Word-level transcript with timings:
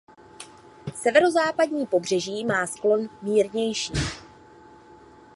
Severozápadní 0.95 1.85
pobřeží 1.87 2.45
má 2.45 2.67
sklon 2.67 3.09
mírnější. 3.21 3.93